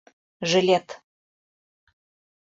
[0.51, 0.95] Жилет.